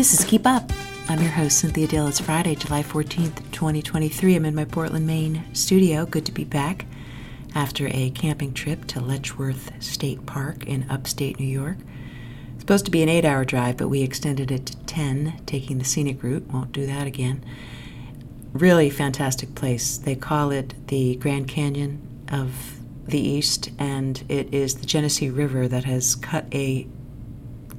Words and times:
This 0.00 0.18
is 0.18 0.24
Keep 0.24 0.46
Up. 0.46 0.72
I'm 1.10 1.20
your 1.20 1.30
host, 1.30 1.58
Cynthia 1.58 1.86
Dill. 1.86 2.06
It's 2.06 2.20
Friday, 2.20 2.54
July 2.54 2.82
14th, 2.82 3.52
2023. 3.52 4.34
I'm 4.34 4.46
in 4.46 4.54
my 4.54 4.64
Portland, 4.64 5.06
Maine 5.06 5.44
studio. 5.52 6.06
Good 6.06 6.24
to 6.24 6.32
be 6.32 6.44
back 6.44 6.86
after 7.54 7.86
a 7.88 8.08
camping 8.08 8.54
trip 8.54 8.86
to 8.86 9.00
Letchworth 9.00 9.70
State 9.78 10.24
Park 10.24 10.64
in 10.64 10.88
upstate 10.88 11.38
New 11.38 11.44
York. 11.44 11.76
It's 12.54 12.60
supposed 12.60 12.86
to 12.86 12.90
be 12.90 13.02
an 13.02 13.10
eight 13.10 13.26
hour 13.26 13.44
drive, 13.44 13.76
but 13.76 13.88
we 13.88 14.00
extended 14.00 14.50
it 14.50 14.64
to 14.64 14.76
10, 14.86 15.42
taking 15.44 15.76
the 15.76 15.84
scenic 15.84 16.22
route. 16.22 16.46
Won't 16.46 16.72
do 16.72 16.86
that 16.86 17.06
again. 17.06 17.44
Really 18.54 18.88
fantastic 18.88 19.54
place. 19.54 19.98
They 19.98 20.16
call 20.16 20.50
it 20.50 20.72
the 20.86 21.16
Grand 21.16 21.46
Canyon 21.46 22.24
of 22.32 22.78
the 23.04 23.20
East, 23.20 23.68
and 23.78 24.24
it 24.30 24.54
is 24.54 24.76
the 24.76 24.86
Genesee 24.86 25.28
River 25.28 25.68
that 25.68 25.84
has 25.84 26.14
cut 26.14 26.46
a 26.54 26.88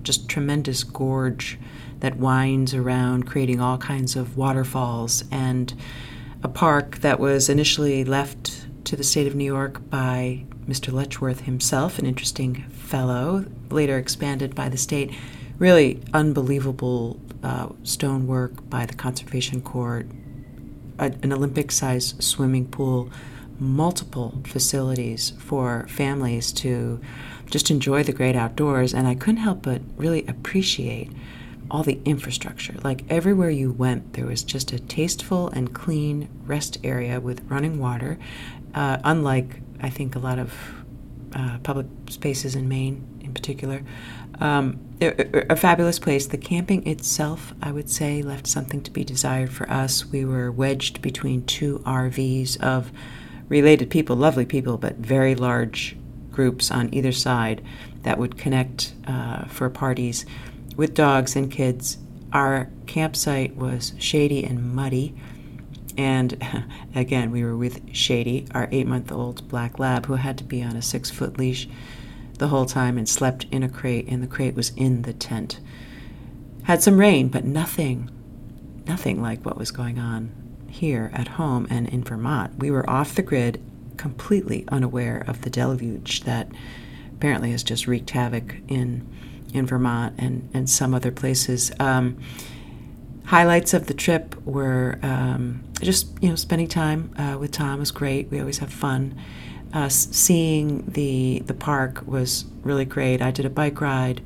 just 0.04 0.30
tremendous 0.30 0.84
gorge 0.84 1.58
that 2.02 2.18
winds 2.18 2.73
around, 2.73 3.26
creating 3.26 3.62
all 3.62 3.78
kinds 3.78 4.16
of 4.16 4.38
waterfalls, 4.38 5.23
and 5.32 5.73
a 6.44 6.48
park 6.48 6.98
that 7.00 7.20
was 7.20 7.50
initially 7.50 8.04
left 8.04 8.68
to 8.86 8.96
the 8.96 9.04
state 9.04 9.28
of 9.28 9.36
New 9.36 9.46
York 9.46 9.90
by 9.90 10.44
Mr. 10.68 10.92
Letchworth 10.92 11.42
himself, 11.42 12.00
an 12.00 12.06
interesting 12.06 12.64
fellow, 12.70 13.45
later 13.70 13.98
expanded 13.98 14.54
by 14.54 14.70
the 14.70 14.78
state. 14.78 15.14
Really 15.59 16.02
unbelievable 16.14 17.20
uh, 17.44 17.70
stonework 17.84 18.70
by 18.70 18.86
the 18.86 18.94
Conservation 18.94 19.62
Corps, 19.62 20.06
a, 21.00 21.14
an 21.23 21.31
Olympic 21.31 21.72
sized 21.72 22.23
swimming 22.23 22.68
pool, 22.68 23.12
multiple 23.59 24.42
facilities 24.45 25.34
for 25.38 25.88
families 25.88 26.52
to 26.52 27.00
just 27.45 27.70
enjoy 27.70 28.02
the 28.02 28.14
great 28.14 28.36
outdoors. 28.36 28.94
And 28.94 29.08
I 29.08 29.14
couldn't 29.14 29.38
help 29.38 29.62
but 29.62 29.81
really 29.98 30.26
appreciate 30.26 31.12
all 31.71 31.84
the 31.84 31.99
infrastructure. 32.05 32.75
Like 32.84 33.03
everywhere 33.09 33.50
you 33.50 33.72
went, 33.72 34.14
there 34.14 34.25
was 34.25 34.44
just 34.44 34.73
a 34.73 34.80
tasteful 34.80 35.47
and 35.50 35.73
clean 35.73 36.30
rest 36.45 36.78
area 36.83 37.19
with 37.19 37.41
running 37.50 37.80
water, 37.80 38.19
uh, 38.75 38.97
unlike, 39.03 39.61
I 39.81 39.89
think, 39.89 40.16
a 40.16 40.19
lot 40.19 40.38
of 40.38 40.53
uh, 41.33 41.59
public 41.63 41.88
spaces 42.09 42.55
in 42.55 42.67
Maine 42.67 43.08
in 43.22 43.33
particular. 43.33 43.83
Um, 44.41 44.80
a, 45.02 45.53
a, 45.53 45.55
fabulous 45.55 45.97
place. 45.97 46.28
The 46.28 46.38
camping 46.38 46.86
itself, 46.88 47.53
I 47.61 47.72
would 47.72 47.89
say, 47.89 48.22
left 48.22 48.47
something 48.47 48.81
to 48.81 48.91
be 48.91 49.03
desired 49.03 49.53
for 49.53 49.69
us. 49.69 50.06
We 50.06 50.25
were 50.25 50.52
wedged 50.52 51.02
between 51.02 51.45
two 51.45 51.80
RVs 51.80 52.59
of 52.61 52.91
related 53.47 53.89
people, 53.89 54.16
lovely 54.16 54.45
people, 54.45 54.78
but 54.78 54.97
very 54.97 55.35
large 55.35 55.95
groups 56.31 56.72
on 56.72 56.94
either 56.94 57.11
side 57.11 57.63
that 58.02 58.17
would 58.17 58.38
connect 58.38 58.94
uh, 59.08 59.45
for 59.45 59.69
parties 59.69 60.25
with 60.75 60.94
dogs 60.94 61.36
and 61.36 61.52
kids. 61.52 61.97
Our 62.33 62.69
campsite 62.86 63.55
was 63.55 63.94
shady 63.97 64.44
and 64.44 64.73
muddy. 64.73 65.16
And 65.97 66.41
again, 66.95 67.31
we 67.31 67.44
were 67.44 67.58
with 67.58 67.94
Shady, 67.94 68.47
our 68.53 68.67
eight 68.72 68.88
month 68.88 69.11
old 69.11 69.47
black 69.50 69.80
lab, 69.80 70.05
who 70.05 70.13
had 70.13 70.38
to 70.38 70.44
be 70.44 70.63
on 70.63 70.75
a 70.75 70.81
six 70.81 71.09
foot 71.09 71.38
leash 71.38 71.67
the 72.38 72.47
whole 72.47 72.66
time 72.66 72.97
and 72.97 73.08
slept 73.08 73.45
in 73.52 73.61
a 73.61 73.69
crate, 73.69 74.08
and 74.08 74.23
the 74.23 74.28
crate 74.28 74.55
was 74.55 74.72
in 74.75 75.03
the 75.03 75.13
tent. 75.13 75.59
Had 76.63 76.81
some 76.81 77.00
rain, 77.00 77.28
but 77.28 77.45
nothing, 77.45 78.09
nothing 78.88 79.22
like 79.22 79.45
what 79.45 79.58
was 79.58 79.72
going 79.72 80.00
on 80.00 80.31
here 80.67 81.11
at 81.13 81.28
home 81.28 81.67
and 81.69 81.88
in 81.89 82.03
Vermont. 82.03 82.58
We 82.58 82.72
were 82.72 82.89
off 82.89 83.13
the 83.13 83.22
grid, 83.22 83.61
completely 83.97 84.66
unaware 84.69 85.23
of 85.28 85.41
the 85.41 85.50
deluge 85.50 86.22
that 86.22 86.50
apparently 87.13 87.52
has 87.52 87.61
just 87.61 87.85
wreaked 87.85 88.09
havoc 88.11 88.56
in 88.67 89.08
in 89.53 89.66
Vermont 89.66 90.16
and, 90.17 90.49
and 90.53 90.69
some 90.69 90.94
other 90.94 91.11
places. 91.11 91.71
Um, 91.80 92.17
highlights 93.25 93.73
of 93.73 93.88
the 93.88 93.94
trip 93.94 94.35
were 94.45 94.99
um, 95.02 95.63
just 95.81 96.11
you 96.21 96.30
know 96.30 96.35
spending 96.35 96.67
time 96.67 97.13
uh, 97.17 97.38
with 97.38 97.51
Tom 97.51 97.79
was 97.79 97.91
great. 97.91 98.29
We 98.29 98.40
always 98.40 98.59
have 98.59 98.72
fun. 98.72 99.19
Uh, 99.73 99.90
seeing 99.90 100.85
the 100.85 101.40
the 101.45 101.53
park 101.53 102.03
was 102.06 102.45
really 102.61 102.85
great. 102.85 103.22
I 103.22 103.31
did 103.31 103.45
a 103.45 103.50
bike 103.50 103.79
ride. 103.79 104.22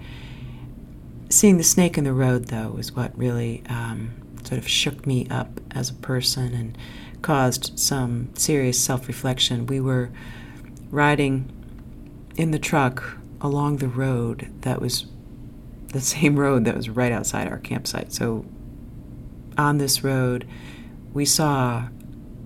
Seeing 1.30 1.58
the 1.58 1.64
snake 1.64 1.98
in 1.98 2.04
the 2.04 2.14
road 2.14 2.46
though 2.46 2.70
was 2.70 2.92
what 2.94 3.18
really 3.18 3.64
um, 3.70 4.14
sort 4.44 4.58
of 4.58 4.68
shook 4.68 5.06
me 5.06 5.28
up 5.30 5.60
as 5.72 5.90
a 5.90 5.96
person 5.96 6.54
and 6.54 6.78
caused 7.22 7.78
some 7.78 8.30
serious 8.36 8.82
self 8.82 9.08
reflection. 9.08 9.66
We 9.66 9.80
were 9.80 10.12
riding 10.90 11.52
in 12.38 12.52
the 12.52 12.60
truck 12.60 13.18
along 13.42 13.78
the 13.78 13.88
road 13.88 14.52
that 14.62 14.82
was 14.82 15.06
the 15.96 16.02
same 16.02 16.38
road 16.38 16.66
that 16.66 16.76
was 16.76 16.90
right 16.90 17.14
outside 17.14 17.48
our 17.48 17.58
campsite. 17.58 18.12
So 18.12 18.46
on 19.58 19.78
this 19.78 20.04
road, 20.04 20.46
we 21.14 21.24
saw, 21.24 21.88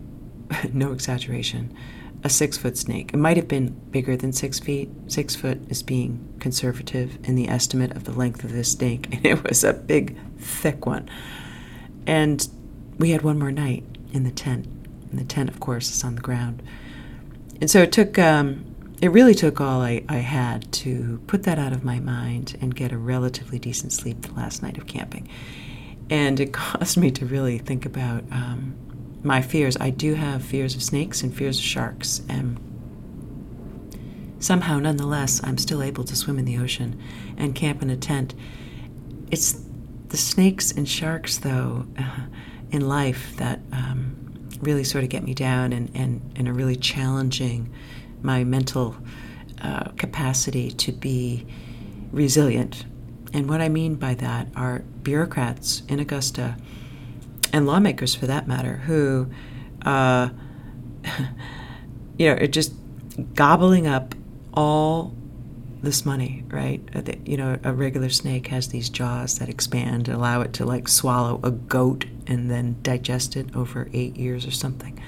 no 0.71 0.91
exaggeration, 0.91 1.75
a 2.23 2.29
six 2.29 2.57
foot 2.57 2.77
snake. 2.77 3.11
It 3.11 3.17
might 3.17 3.37
have 3.37 3.47
been 3.47 3.69
bigger 3.89 4.15
than 4.15 4.33
six 4.33 4.59
feet. 4.59 4.91
Six 5.07 5.35
foot 5.35 5.59
is 5.67 5.81
being 5.81 6.31
conservative 6.39 7.17
in 7.23 7.33
the 7.33 7.49
estimate 7.49 7.91
of 7.93 8.03
the 8.03 8.11
length 8.11 8.43
of 8.43 8.51
this 8.51 8.73
snake, 8.73 9.07
and 9.11 9.25
it 9.25 9.43
was 9.43 9.63
a 9.63 9.73
big, 9.73 10.15
thick 10.37 10.85
one. 10.85 11.09
And 12.05 12.47
we 12.99 13.09
had 13.09 13.23
one 13.23 13.39
more 13.39 13.51
night 13.51 13.83
in 14.13 14.25
the 14.25 14.31
tent. 14.31 14.67
And 15.09 15.19
the 15.19 15.25
tent, 15.25 15.49
of 15.49 15.59
course, 15.59 15.89
is 15.89 16.03
on 16.03 16.13
the 16.13 16.21
ground. 16.21 16.61
And 17.59 17.71
so 17.71 17.81
it 17.81 17.91
took 17.91 18.19
um, 18.19 18.68
it 19.01 19.09
really 19.09 19.33
took 19.33 19.61
all 19.61 19.81
I, 19.81 20.03
I 20.09 20.17
had 20.17 20.71
to 20.73 21.21
put 21.27 21.43
that 21.43 21.57
out 21.57 21.71
of 21.71 21.83
my 21.83 21.99
mind 21.99 22.57
and 22.59 22.75
get 22.75 22.91
a 22.91 22.97
relatively 22.97 23.57
decent 23.57 23.93
sleep 23.93 24.21
the 24.21 24.33
last 24.33 24.61
night 24.61 24.77
of 24.77 24.87
camping. 24.87 25.29
And 26.09 26.39
it 26.39 26.53
caused 26.53 26.97
me 26.97 27.11
to 27.11 27.25
really 27.25 27.57
think 27.59 27.85
about 27.85 28.23
um, 28.31 28.75
my 29.23 29.41
fears. 29.41 29.77
I 29.79 29.89
do 29.89 30.15
have 30.15 30.43
fears 30.43 30.75
of 30.75 30.83
snakes 30.83 31.23
and 31.23 31.33
fears 31.33 31.57
of 31.59 31.63
sharks. 31.63 32.21
And 32.27 32.59
somehow, 34.39 34.79
nonetheless, 34.79 35.39
I'm 35.43 35.57
still 35.57 35.81
able 35.81 36.03
to 36.03 36.15
swim 36.15 36.37
in 36.37 36.45
the 36.45 36.57
ocean 36.57 37.01
and 37.37 37.55
camp 37.55 37.81
in 37.81 37.89
a 37.89 37.97
tent. 37.97 38.35
It's 39.31 39.61
the 40.09 40.17
snakes 40.17 40.71
and 40.71 40.87
sharks, 40.89 41.37
though, 41.37 41.85
uh, 41.97 42.25
in 42.71 42.87
life 42.87 43.35
that 43.37 43.61
um, 43.71 44.49
really 44.61 44.83
sort 44.83 45.05
of 45.05 45.09
get 45.09 45.23
me 45.23 45.33
down 45.33 45.71
and, 45.71 45.89
and, 45.93 46.33
and 46.35 46.49
are 46.49 46.53
really 46.53 46.75
challenging 46.75 47.73
my 48.21 48.43
mental 48.43 48.95
uh, 49.61 49.89
capacity 49.97 50.71
to 50.71 50.91
be 50.91 51.45
resilient. 52.11 52.85
And 53.33 53.49
what 53.49 53.61
I 53.61 53.69
mean 53.69 53.95
by 53.95 54.15
that 54.15 54.47
are 54.55 54.79
bureaucrats 55.03 55.83
in 55.87 55.99
Augusta 55.99 56.57
and 57.51 57.65
lawmakers, 57.65 58.15
for 58.15 58.27
that 58.27 58.47
matter, 58.47 58.77
who, 58.77 59.29
uh, 59.85 60.29
you 62.17 62.27
know, 62.27 62.33
are 62.33 62.47
just 62.47 62.73
gobbling 63.33 63.87
up 63.87 64.15
all 64.53 65.13
this 65.81 66.05
money, 66.05 66.43
right? 66.49 66.81
Uh, 66.93 67.01
you 67.25 67.37
know, 67.37 67.57
a 67.63 67.73
regular 67.73 68.09
snake 68.09 68.47
has 68.47 68.67
these 68.69 68.89
jaws 68.89 69.39
that 69.39 69.49
expand 69.49 70.07
and 70.07 70.17
allow 70.17 70.41
it 70.41 70.53
to 70.53 70.65
like 70.65 70.87
swallow 70.87 71.39
a 71.43 71.51
goat 71.51 72.05
and 72.27 72.51
then 72.51 72.75
digest 72.81 73.35
it 73.35 73.55
over 73.55 73.89
eight 73.93 74.17
years 74.17 74.45
or 74.45 74.51
something. 74.51 75.01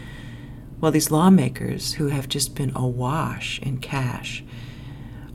Well, 0.81 0.91
these 0.91 1.11
lawmakers 1.11 1.93
who 1.93 2.07
have 2.07 2.27
just 2.27 2.55
been 2.55 2.71
awash 2.75 3.59
in 3.59 3.77
cash, 3.77 4.43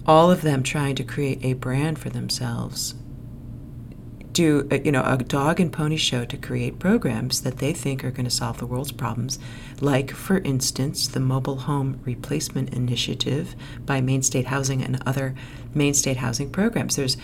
all 0.04 0.30
of 0.30 0.42
them 0.42 0.64
trying 0.64 0.96
to 0.96 1.04
create 1.04 1.38
a 1.44 1.52
brand 1.52 2.00
for 2.00 2.10
themselves, 2.10 2.96
do 4.32 4.68
uh, 4.70 4.78
you 4.84 4.92
know 4.92 5.02
a 5.04 5.16
dog 5.16 5.60
and 5.60 5.72
pony 5.72 5.96
show 5.96 6.24
to 6.26 6.36
create 6.36 6.78
programs 6.78 7.40
that 7.40 7.56
they 7.56 7.72
think 7.72 8.04
are 8.04 8.10
going 8.10 8.24
to 8.26 8.30
solve 8.30 8.58
the 8.58 8.66
world's 8.66 8.92
problems, 8.92 9.38
like 9.80 10.10
for 10.10 10.38
instance 10.38 11.06
the 11.06 11.20
mobile 11.20 11.60
home 11.60 12.00
replacement 12.04 12.74
initiative 12.74 13.54
by 13.86 14.00
Maine 14.00 14.22
State 14.22 14.48
Housing 14.48 14.82
and 14.82 15.00
other 15.06 15.34
Maine 15.74 15.94
State 15.94 16.18
housing 16.18 16.50
programs. 16.50 16.96
There's 16.96 17.16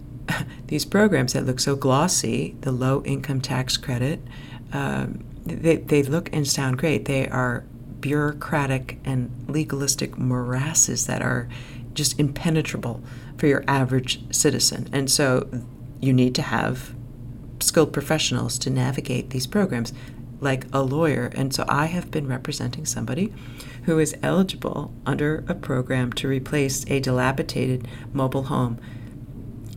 these 0.68 0.84
programs 0.84 1.32
that 1.32 1.44
look 1.44 1.60
so 1.60 1.74
glossy, 1.76 2.56
the 2.60 2.72
low 2.72 3.02
income 3.02 3.40
tax 3.40 3.76
credit. 3.76 4.20
Um, 4.72 5.24
they, 5.44 5.76
they 5.76 6.02
look 6.02 6.28
and 6.32 6.46
sound 6.46 6.78
great. 6.78 7.04
They 7.04 7.28
are 7.28 7.64
bureaucratic 8.00 8.98
and 9.04 9.30
legalistic 9.48 10.12
morasses 10.12 11.06
that 11.06 11.22
are 11.22 11.48
just 11.92 12.18
impenetrable 12.18 13.02
for 13.36 13.46
your 13.46 13.64
average 13.66 14.22
citizen. 14.34 14.88
And 14.92 15.10
so 15.10 15.48
you 16.00 16.12
need 16.12 16.34
to 16.36 16.42
have 16.42 16.94
skilled 17.60 17.92
professionals 17.92 18.58
to 18.58 18.70
navigate 18.70 19.30
these 19.30 19.46
programs, 19.46 19.92
like 20.40 20.64
a 20.72 20.82
lawyer. 20.82 21.30
And 21.34 21.52
so 21.54 21.64
I 21.68 21.86
have 21.86 22.10
been 22.10 22.26
representing 22.26 22.86
somebody 22.86 23.32
who 23.84 23.98
is 23.98 24.16
eligible 24.22 24.92
under 25.04 25.44
a 25.48 25.54
program 25.54 26.12
to 26.14 26.28
replace 26.28 26.88
a 26.88 27.00
dilapidated 27.00 27.86
mobile 28.12 28.44
home 28.44 28.78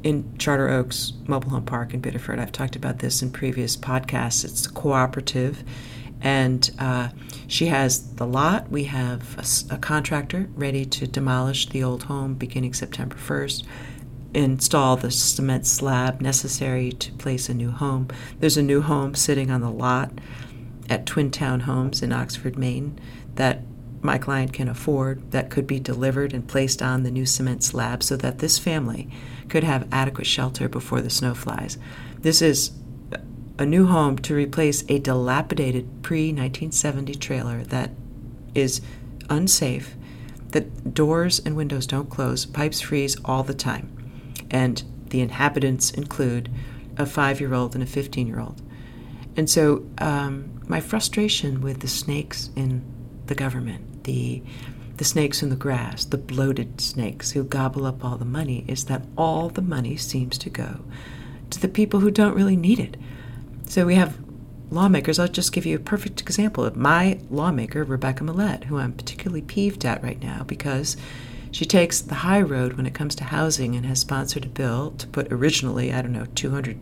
in 0.03 0.37
Charter 0.37 0.69
Oaks 0.69 1.13
Mobile 1.27 1.51
Home 1.51 1.65
Park 1.65 1.93
in 1.93 2.01
Biddeford. 2.01 2.39
I've 2.39 2.51
talked 2.51 2.75
about 2.75 2.99
this 2.99 3.21
in 3.21 3.31
previous 3.31 3.77
podcasts. 3.77 4.43
It's 4.43 4.67
cooperative, 4.67 5.63
and 6.21 6.69
uh, 6.77 7.09
she 7.47 7.67
has 7.67 8.15
the 8.15 8.27
lot. 8.27 8.69
We 8.69 8.83
have 8.85 9.37
a, 9.71 9.75
a, 9.75 9.77
contractor 9.77 10.49
ready 10.55 10.85
to 10.85 11.07
demolish 11.07 11.69
the 11.69 11.83
old 11.83 12.03
home 12.03 12.35
beginning 12.35 12.73
September 12.73 13.15
1st. 13.15 13.63
install 14.33 14.97
the 14.97 15.11
cement 15.11 15.65
slab 15.65 16.19
necessary 16.21 16.91
to 16.91 17.11
place 17.13 17.47
a 17.47 17.53
new 17.53 17.71
home. 17.71 18.09
There's 18.39 18.57
a 18.57 18.63
new 18.63 18.81
home 18.81 19.15
sitting 19.15 19.49
on 19.49 19.61
the 19.61 19.71
lot 19.71 20.11
at 20.89 21.05
Twin 21.05 21.31
Town 21.31 21.61
Homes 21.61 22.01
in 22.01 22.11
Oxford, 22.11 22.57
Maine, 22.57 22.99
that 23.35 23.61
my 24.03 24.17
client 24.17 24.53
can 24.53 24.67
afford 24.67 25.31
that 25.31 25.49
could 25.49 25.65
be 25.65 25.79
delivered 25.79 26.33
and 26.33 26.47
placed 26.47 26.81
on 26.81 27.03
the 27.03 27.11
new 27.11 27.25
cement 27.25 27.63
slab 27.63 28.03
so 28.03 28.17
that 28.17 28.39
this 28.39 28.59
family 28.59 29.09
could 29.49 29.63
have 29.63 29.87
adequate 29.91 30.27
shelter 30.27 30.67
before 30.67 31.01
the 31.01 31.09
snow 31.09 31.33
flies. 31.33 31.77
This 32.19 32.41
is 32.41 32.71
a 33.57 33.65
new 33.65 33.87
home 33.87 34.17
to 34.17 34.35
replace 34.35 34.83
a 34.89 34.99
dilapidated 34.99 36.03
pre 36.03 36.27
1970 36.27 37.15
trailer 37.15 37.63
that 37.63 37.91
is 38.53 38.81
unsafe, 39.29 39.95
that 40.49 40.93
doors 40.93 41.39
and 41.45 41.55
windows 41.55 41.87
don't 41.87 42.09
close, 42.09 42.45
pipes 42.45 42.81
freeze 42.81 43.15
all 43.23 43.43
the 43.43 43.53
time. 43.53 43.89
And 44.51 44.83
the 45.07 45.21
inhabitants 45.21 45.91
include 45.91 46.49
a 46.97 47.05
five 47.05 47.39
year 47.39 47.53
old 47.53 47.73
and 47.73 47.83
a 47.83 47.87
15 47.87 48.27
year 48.27 48.39
old. 48.39 48.61
And 49.35 49.49
so 49.49 49.85
um, 49.97 50.61
my 50.67 50.79
frustration 50.79 51.61
with 51.61 51.79
the 51.79 51.87
snakes 51.87 52.49
in 52.55 52.83
the 53.25 53.35
government, 53.35 53.85
the 54.03 54.41
the 54.97 55.03
snakes 55.03 55.41
in 55.41 55.49
the 55.49 55.55
grass, 55.55 56.05
the 56.05 56.17
bloated 56.17 56.79
snakes 56.79 57.31
who 57.31 57.43
gobble 57.43 57.85
up 57.85 58.05
all 58.05 58.15
the 58.15 58.25
money, 58.25 58.63
is 58.67 58.85
that 58.85 59.01
all 59.17 59.49
the 59.49 59.61
money 59.61 59.97
seems 59.97 60.37
to 60.37 60.51
go 60.51 60.81
to 61.49 61.59
the 61.59 61.67
people 61.67 61.99
who 61.99 62.11
don't 62.11 62.35
really 62.35 62.55
need 62.55 62.79
it. 62.79 62.95
So 63.67 63.85
we 63.85 63.95
have 63.95 64.17
lawmakers. 64.69 65.19
I'll 65.19 65.27
just 65.27 65.51
give 65.51 65.65
you 65.65 65.75
a 65.75 65.79
perfect 65.79 66.21
example 66.21 66.63
of 66.63 66.75
my 66.75 67.19
lawmaker, 67.29 67.83
Rebecca 67.83 68.23
Millett, 68.23 68.65
who 68.65 68.77
I'm 68.77 68.93
particularly 68.93 69.41
peeved 69.41 69.85
at 69.85 70.03
right 70.03 70.21
now 70.21 70.43
because 70.43 70.97
she 71.51 71.65
takes 71.65 72.01
the 72.01 72.15
high 72.15 72.41
road 72.41 72.73
when 72.73 72.85
it 72.85 72.95
comes 72.95 73.15
to 73.15 73.23
housing 73.25 73.75
and 73.75 73.85
has 73.85 73.99
sponsored 73.99 74.45
a 74.45 74.49
bill 74.49 74.91
to 74.97 75.07
put 75.07 75.31
originally, 75.31 75.93
I 75.93 76.01
don't 76.01 76.13
know, 76.13 76.25
200 76.33 76.79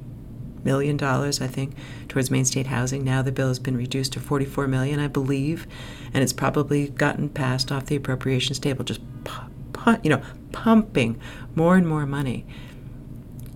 million 0.63 0.97
dollars, 0.97 1.41
I 1.41 1.47
think, 1.47 1.75
towards 2.07 2.31
Maine 2.31 2.45
State 2.45 2.67
housing. 2.67 3.03
Now 3.03 3.21
the 3.21 3.31
bill 3.31 3.47
has 3.47 3.59
been 3.59 3.77
reduced 3.77 4.13
to 4.13 4.19
44 4.19 4.67
million, 4.67 4.99
I 4.99 5.07
believe, 5.07 5.67
and 6.13 6.23
it's 6.23 6.33
probably 6.33 6.89
gotten 6.89 7.29
passed 7.29 7.71
off 7.71 7.87
the 7.87 7.95
appropriations 7.95 8.59
table, 8.59 8.83
just 8.83 9.01
pu- 9.23 9.49
pu- 9.73 9.99
you 10.03 10.09
know, 10.09 10.21
pumping 10.51 11.19
more 11.55 11.75
and 11.75 11.87
more 11.87 12.05
money 12.05 12.45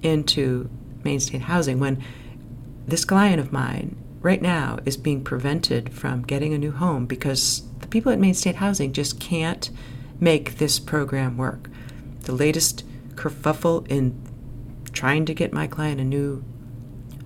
into 0.02 0.70
Maine 1.04 1.20
State 1.20 1.42
housing. 1.42 1.80
When 1.80 2.04
this 2.88 3.06
client 3.06 3.40
of 3.40 3.52
mine 3.52 3.96
right 4.26 4.42
now 4.42 4.80
is 4.86 4.98
being 4.98 5.24
prevented 5.24 5.94
from 5.94 6.24
getting 6.24 6.52
a 6.52 6.58
new 6.58 6.72
home 6.72 7.06
because 7.06 7.62
the 7.80 7.88
people 7.88 8.12
at 8.12 8.18
Maine 8.18 8.34
State 8.34 8.56
Housing 8.56 8.92
just 8.92 9.20
can't 9.20 9.70
make 10.20 10.58
this 10.58 10.80
program 10.80 11.38
work. 11.38 11.70
The 12.22 12.32
latest 12.32 12.84
kerfuffle 13.14 13.88
in 13.88 14.20
trying 14.92 15.26
to 15.26 15.34
get 15.36 15.54
my 15.54 15.68
client 15.68 16.02
a 16.02 16.04
new 16.04 16.44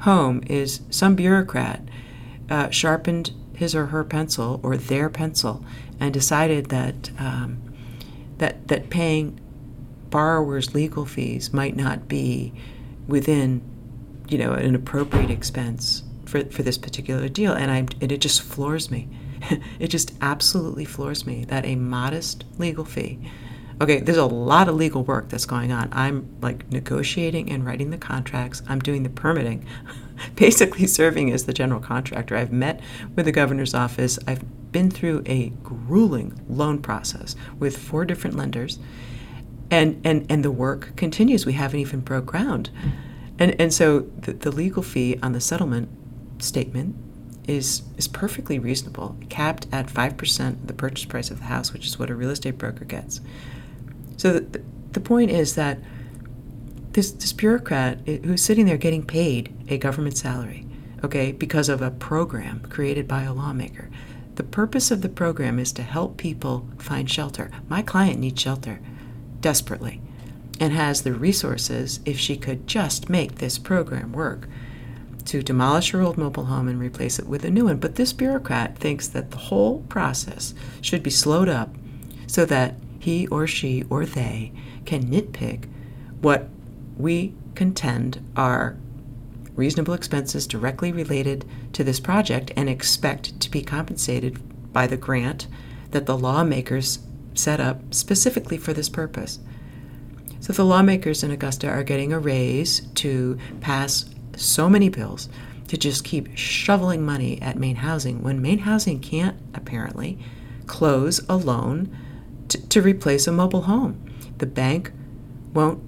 home 0.02 0.42
is 0.48 0.82
some 0.90 1.16
bureaucrat 1.16 1.82
uh, 2.50 2.70
sharpened 2.70 3.32
his 3.54 3.76
or 3.76 3.88
her 3.88 4.04
pencil 4.04 4.60
or 4.64 4.78
their 4.78 5.10
pencil 5.10 5.66
and 6.00 6.14
decided 6.14 6.68
that 6.68 7.12
um, 7.20 7.62
that 8.38 8.68
that 8.70 8.90
paying 8.90 9.40
borrowers 10.10 10.74
legal 10.74 11.06
fees 11.06 11.54
might 11.54 11.76
not 11.76 12.08
be 12.08 12.54
within 13.08 13.62
you 14.28 14.38
know 14.38 14.54
an 14.54 14.76
appropriate 14.76 15.30
expense 15.30 16.04
for, 16.26 16.46
for 16.46 16.64
this 16.64 16.78
particular 16.78 17.28
deal. 17.28 17.54
And 17.54 17.72
I 17.72 17.78
and 18.02 18.12
it 18.12 18.22
just 18.22 18.42
floors 18.42 18.90
me. 18.90 19.08
It 19.80 19.88
just 19.88 20.14
absolutely 20.22 20.84
floors 20.84 21.26
me 21.26 21.46
that 21.46 21.66
a 21.66 21.76
modest 21.76 22.44
legal 22.58 22.84
fee 22.84 23.20
okay, 23.82 24.00
there's 24.00 24.18
a 24.18 24.26
lot 24.26 24.68
of 24.68 24.76
legal 24.76 25.04
work 25.04 25.30
that's 25.30 25.46
going 25.46 25.72
on. 25.72 25.90
I'm 25.92 26.36
like 26.42 26.70
negotiating 26.70 27.52
and 27.52 27.66
writing 27.66 27.92
the 27.92 27.98
contracts, 27.98 28.62
I'm 28.68 28.80
doing 28.80 29.04
the 29.04 29.10
permitting, 29.10 29.66
basically 30.36 30.88
serving 30.88 31.32
as 31.32 31.46
the 31.46 31.54
general 31.54 31.80
contractor. 31.80 32.36
I've 32.36 32.52
met 32.52 32.82
with 33.16 33.26
the 33.26 33.32
governor's 33.32 33.74
office, 33.74 34.20
I've 34.28 34.44
been 34.72 34.92
through 34.92 35.24
a 35.26 35.50
grueling 35.64 36.40
loan 36.48 36.80
process 36.80 37.36
with 37.58 37.78
four 37.78 38.06
different 38.06 38.36
lenders. 38.36 38.80
And, 39.72 40.02
and, 40.04 40.26
and 40.32 40.44
the 40.44 40.52
work 40.52 40.96
continues. 40.96 41.46
We 41.46 41.54
haven't 41.54 41.80
even 41.80 42.00
broke 42.00 42.26
ground. 42.26 42.72
And, 43.38 43.60
and 43.62 43.72
so 43.72 44.00
the, 44.00 44.34
the 44.34 44.52
legal 44.52 44.82
fee 44.82 45.20
on 45.22 45.34
the 45.34 45.40
settlement 45.40 45.90
statement 46.40 46.96
is 47.48 47.82
is 47.98 48.08
perfectly 48.08 48.60
reasonable, 48.60 49.18
capped 49.28 49.66
at 49.72 49.88
5% 49.88 50.50
of 50.50 50.68
the 50.68 50.74
purchase 50.74 51.06
price 51.06 51.32
of 51.32 51.40
the 51.40 51.46
house, 51.46 51.74
which 51.74 51.88
is 51.88 51.98
what 51.98 52.10
a 52.10 52.16
real 52.16 52.30
estate 52.30 52.58
broker 52.58 52.86
gets. 52.86 53.22
So 54.20 54.34
the, 54.34 54.62
the 54.92 55.00
point 55.00 55.32
is 55.32 55.56
that 55.56 55.80
this, 56.92 57.12
this 57.12 57.32
bureaucrat 57.32 58.06
who's 58.06 58.44
sitting 58.44 58.66
there 58.66 58.76
getting 58.76 59.06
paid 59.06 59.56
a 59.70 59.78
government 59.78 60.18
salary, 60.18 60.66
okay, 61.06 61.32
because 61.32 61.70
of 61.70 61.82
a 61.82 61.90
program 61.90 62.60
created 62.70 63.08
by 63.08 63.24
a 63.24 63.34
lawmaker. 63.34 63.90
The 64.36 64.44
purpose 64.44 64.92
of 64.92 65.04
the 65.04 65.08
program 65.08 65.58
is 65.58 65.72
to 65.72 65.84
help 65.84 66.18
people 66.18 66.68
find 66.80 67.10
shelter. 67.10 67.50
My 67.70 67.82
client 67.82 68.20
needs 68.20 68.42
shelter 68.42 68.82
desperately 69.40 70.02
and 70.60 70.74
has 70.74 71.04
the 71.04 71.14
resources, 71.14 72.02
if 72.04 72.20
she 72.20 72.36
could 72.36 72.68
just 72.68 73.10
make 73.10 73.36
this 73.36 73.58
program 73.58 74.12
work, 74.12 74.50
to 75.28 75.42
demolish 75.42 75.92
her 75.92 76.02
old 76.02 76.18
mobile 76.18 76.46
home 76.46 76.68
and 76.68 76.78
replace 76.78 77.20
it 77.20 77.28
with 77.28 77.46
a 77.46 77.50
new 77.50 77.66
one. 77.66 77.78
But 77.78 77.96
this 77.96 78.12
bureaucrat 78.12 78.78
thinks 78.78 79.08
that 79.08 79.32
the 79.32 79.38
whole 79.38 79.84
process 79.84 80.54
should 80.82 81.04
be 81.04 81.10
slowed 81.10 81.48
up 81.48 81.74
so 82.28 82.44
that 82.44 82.76
he 83.00 83.28
or 83.28 83.48
she 83.48 83.84
or 83.90 84.06
they 84.06 84.52
can 84.86 85.06
nitpick 85.06 85.66
what 86.22 86.50
we 86.98 87.34
contend 87.56 88.24
are 88.36 88.78
reasonable 89.56 89.94
expenses 89.94 90.48
directly 90.48 90.92
related 90.92 91.46
to 91.74 91.84
this 91.84 92.00
project 92.00 92.52
and 92.56 92.70
expect 92.70 93.40
to 93.40 93.50
be 93.50 93.62
compensated 93.62 94.40
by 94.72 94.88
the 94.88 94.98
grant 94.98 95.48
that 95.92 96.06
the 96.06 96.18
lawmakers 96.18 97.00
set 97.34 97.60
up 97.60 97.94
specifically 97.94 98.58
for 98.58 98.74
this 98.74 98.90
purpose. 98.90 99.40
So 100.40 100.54
the 100.54 100.66
lawmakers 100.66 101.24
in 101.24 101.32
Augusta 101.32 101.68
are 101.68 101.84
getting 101.84 102.14
a 102.14 102.20
raise 102.20 102.82
to 102.96 103.38
pass 103.60 104.06
so 104.36 104.70
many 104.70 104.90
bills 104.90 105.28
to 105.68 105.78
just 105.78 106.04
keep 106.04 106.36
shoveling 106.36 107.06
money 107.06 107.42
at 107.42 107.58
Maine 107.58 107.76
Housing 107.78 108.24
when 108.24 108.42
Maine 108.42 108.60
Housing 108.60 109.00
can't 109.00 109.38
apparently 109.54 110.18
close 110.66 111.22
a 111.28 111.36
loan 111.36 111.96
to, 112.50 112.68
to 112.70 112.82
replace 112.82 113.28
a 113.28 113.32
mobile 113.32 113.64
home. 113.64 114.04
The 114.38 114.46
bank 114.46 114.92
won't, 115.54 115.82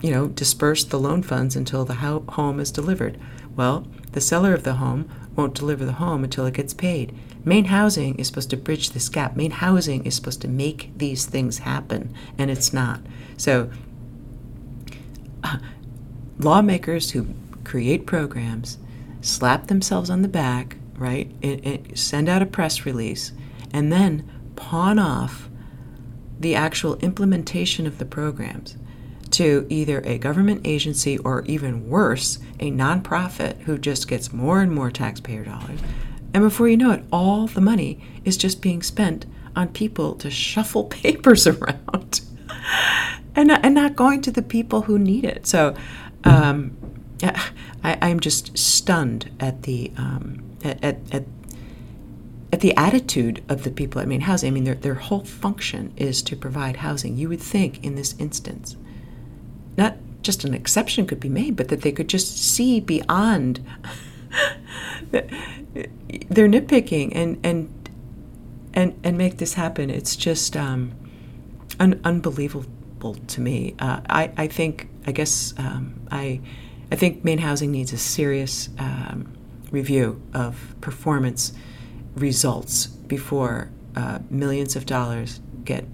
you 0.00 0.10
know, 0.10 0.28
disperse 0.28 0.84
the 0.84 0.98
loan 0.98 1.22
funds 1.22 1.56
until 1.56 1.84
the 1.84 1.94
ho- 1.94 2.24
home 2.30 2.60
is 2.60 2.70
delivered. 2.70 3.18
Well, 3.56 3.86
the 4.12 4.20
seller 4.20 4.54
of 4.54 4.64
the 4.64 4.74
home 4.74 5.08
won't 5.36 5.54
deliver 5.54 5.84
the 5.84 5.92
home 5.92 6.24
until 6.24 6.46
it 6.46 6.54
gets 6.54 6.74
paid. 6.74 7.16
Maine 7.44 7.66
Housing 7.66 8.14
is 8.16 8.28
supposed 8.28 8.50
to 8.50 8.56
bridge 8.56 8.90
this 8.90 9.08
gap. 9.08 9.36
Maine 9.36 9.50
Housing 9.50 10.04
is 10.06 10.14
supposed 10.14 10.40
to 10.42 10.48
make 10.48 10.96
these 10.96 11.26
things 11.26 11.58
happen, 11.58 12.14
and 12.38 12.50
it's 12.50 12.72
not. 12.72 13.00
So, 13.36 13.70
uh, 15.42 15.58
lawmakers 16.38 17.10
who 17.10 17.28
create 17.64 18.06
programs 18.06 18.78
slap 19.20 19.66
themselves 19.66 20.10
on 20.10 20.22
the 20.22 20.28
back, 20.28 20.76
right? 20.96 21.30
It, 21.42 21.98
send 21.98 22.28
out 22.28 22.42
a 22.42 22.46
press 22.46 22.86
release, 22.86 23.32
and 23.72 23.92
then 23.92 24.30
pawn 24.56 24.98
off 24.98 25.50
the 26.38 26.54
actual 26.54 26.96
implementation 26.96 27.86
of 27.86 27.98
the 27.98 28.04
programs 28.04 28.76
to 29.30 29.66
either 29.68 30.00
a 30.04 30.18
government 30.18 30.60
agency 30.64 31.18
or 31.18 31.42
even 31.46 31.88
worse, 31.88 32.38
a 32.60 32.70
nonprofit 32.70 33.58
who 33.62 33.76
just 33.76 34.06
gets 34.06 34.32
more 34.32 34.60
and 34.60 34.72
more 34.72 34.90
taxpayer 34.90 35.44
dollars. 35.44 35.80
And 36.32 36.42
before 36.42 36.68
you 36.68 36.76
know 36.76 36.92
it, 36.92 37.04
all 37.12 37.46
the 37.46 37.60
money 37.60 38.00
is 38.24 38.36
just 38.36 38.62
being 38.62 38.82
spent 38.82 39.26
on 39.56 39.68
people 39.68 40.14
to 40.16 40.30
shuffle 40.30 40.84
papers 41.02 41.46
around 41.46 42.20
and, 43.36 43.50
and 43.50 43.74
not 43.74 43.96
going 43.96 44.22
to 44.22 44.30
the 44.30 44.42
people 44.42 44.82
who 44.82 44.98
need 44.98 45.24
it. 45.24 45.46
So 45.46 45.74
um, 46.24 46.76
I, 47.22 47.98
I'm 48.00 48.20
just 48.20 48.56
stunned 48.56 49.30
at 49.40 49.62
the 49.62 49.92
um, 49.96 50.42
at, 50.62 50.82
at, 50.82 50.98
at 51.12 51.24
at 52.54 52.60
the 52.60 52.76
attitude 52.76 53.42
of 53.48 53.64
the 53.64 53.70
people 53.70 54.00
at 54.00 54.06
Maine 54.06 54.20
Housing. 54.20 54.46
I 54.46 54.50
mean, 54.52 54.62
their, 54.62 54.76
their 54.76 54.94
whole 54.94 55.24
function 55.24 55.92
is 55.96 56.22
to 56.22 56.36
provide 56.36 56.76
housing. 56.76 57.16
You 57.16 57.28
would 57.30 57.40
think 57.40 57.82
in 57.82 57.96
this 57.96 58.14
instance, 58.20 58.76
not 59.76 59.96
just 60.22 60.44
an 60.44 60.54
exception 60.54 61.04
could 61.04 61.18
be 61.18 61.28
made, 61.28 61.56
but 61.56 61.66
that 61.66 61.82
they 61.82 61.90
could 61.90 62.08
just 62.08 62.40
see 62.40 62.78
beyond 62.78 63.58
their 65.10 66.48
nitpicking 66.48 67.10
and 67.12 67.40
and 67.42 67.90
and 68.72 69.00
and 69.02 69.18
make 69.18 69.38
this 69.38 69.54
happen. 69.54 69.90
It's 69.90 70.14
just 70.14 70.56
um, 70.56 70.92
un- 71.80 72.00
unbelievable 72.04 73.14
to 73.14 73.40
me. 73.40 73.74
Uh, 73.80 74.00
I 74.08 74.30
I 74.36 74.46
think 74.46 74.88
I 75.08 75.10
guess 75.10 75.54
um, 75.58 76.06
I 76.12 76.40
I 76.92 76.94
think 76.94 77.24
Maine 77.24 77.38
Housing 77.38 77.72
needs 77.72 77.92
a 77.92 77.98
serious 77.98 78.68
um, 78.78 79.36
review 79.72 80.22
of 80.34 80.76
performance 80.80 81.52
results 82.14 82.86
before 82.86 83.70
uh, 83.96 84.18
millions 84.30 84.76
of 84.76 84.86
dollars 84.86 85.40
get 85.64 85.84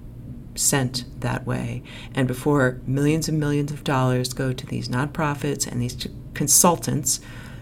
sent 0.55 1.05
that 1.21 1.47
way, 1.47 1.83
and 2.15 2.27
before 2.27 2.81
millions 2.87 3.29
and 3.29 3.39
millions 3.39 3.71
of 3.71 3.85
dollars 3.85 4.33
go 4.33 4.53
to 4.53 4.67
these 4.67 4.89
nonprofits 4.89 5.67
and 5.67 5.81
these 5.81 6.09
consultants 6.35 7.21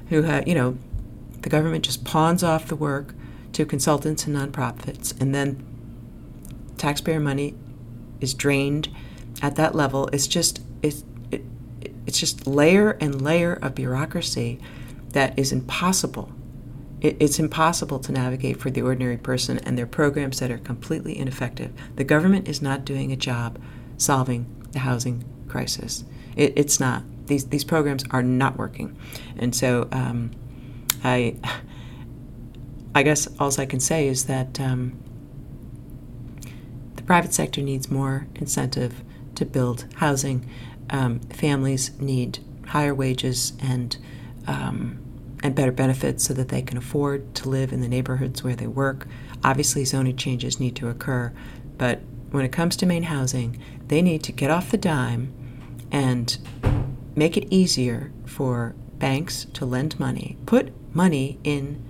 who 0.08 0.22
have, 0.22 0.48
you 0.48 0.54
know, 0.54 0.76
the 1.42 1.48
government 1.48 1.84
just 1.84 2.04
pawns 2.04 2.42
off 2.42 2.66
the 2.66 2.76
work 2.76 3.14
to 3.52 3.64
consultants 3.64 4.26
and 4.26 4.36
nonprofits, 4.36 5.18
and 5.20 5.34
then 5.34 5.64
taxpayer 6.76 7.20
money 7.20 7.54
is 8.20 8.34
drained 8.34 8.88
at 9.42 9.56
that 9.56 9.74
level. 9.74 10.08
It's 10.12 10.26
just 10.26 10.60
it's 10.82 11.04
it, 11.30 11.42
it's 12.06 12.18
just 12.18 12.46
layer 12.46 12.92
and 13.00 13.22
layer 13.22 13.54
of 13.54 13.74
bureaucracy 13.74 14.60
that 15.10 15.38
is 15.38 15.52
impossible. 15.52 16.32
It, 17.00 17.16
it's 17.20 17.38
impossible 17.38 17.98
to 18.00 18.12
navigate 18.12 18.60
for 18.60 18.70
the 18.70 18.82
ordinary 18.82 19.16
person, 19.16 19.58
and 19.58 19.78
their 19.78 19.86
programs 19.86 20.40
that 20.40 20.50
are 20.50 20.58
completely 20.58 21.18
ineffective. 21.18 21.72
The 21.96 22.04
government 22.04 22.48
is 22.48 22.60
not 22.60 22.84
doing 22.84 23.12
a 23.12 23.16
job 23.16 23.58
solving 23.96 24.46
the 24.72 24.80
housing 24.80 25.24
crisis. 25.48 26.04
It, 26.36 26.52
it's 26.56 26.80
not. 26.80 27.02
These 27.26 27.48
these 27.48 27.64
programs 27.64 28.04
are 28.10 28.22
not 28.22 28.56
working, 28.56 28.96
and 29.38 29.54
so 29.54 29.88
um, 29.92 30.30
I. 31.04 31.36
I 32.94 33.02
guess 33.04 33.28
all 33.38 33.52
I 33.58 33.66
can 33.66 33.78
say 33.78 34.08
is 34.08 34.24
that 34.24 34.58
um, 34.58 34.98
the 36.96 37.02
private 37.02 37.32
sector 37.32 37.60
needs 37.60 37.90
more 37.90 38.26
incentive 38.34 39.04
to 39.36 39.44
build 39.44 39.84
housing. 39.96 40.48
Um, 40.90 41.20
families 41.20 41.92
need 42.00 42.40
higher 42.66 42.94
wages 42.94 43.52
and 43.60 43.96
um, 44.48 44.98
and 45.42 45.54
better 45.54 45.72
benefits 45.72 46.24
so 46.24 46.34
that 46.34 46.48
they 46.48 46.62
can 46.62 46.76
afford 46.76 47.34
to 47.36 47.48
live 47.48 47.72
in 47.72 47.80
the 47.80 47.88
neighborhoods 47.88 48.42
where 48.42 48.56
they 48.56 48.66
work. 48.66 49.06
Obviously, 49.44 49.84
zoning 49.84 50.16
changes 50.16 50.58
need 50.58 50.76
to 50.76 50.88
occur, 50.88 51.32
but 51.76 52.00
when 52.30 52.44
it 52.44 52.52
comes 52.52 52.76
to 52.76 52.86
Maine 52.86 53.04
housing, 53.04 53.58
they 53.86 54.02
need 54.02 54.22
to 54.24 54.32
get 54.32 54.50
off 54.50 54.70
the 54.70 54.76
dime 54.76 55.32
and 55.90 56.38
make 57.14 57.36
it 57.36 57.46
easier 57.50 58.12
for 58.26 58.74
banks 58.98 59.46
to 59.54 59.64
lend 59.64 59.98
money, 59.98 60.36
put 60.44 60.72
money 60.94 61.38
in 61.44 61.82